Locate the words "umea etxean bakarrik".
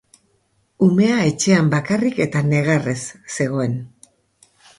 0.85-2.23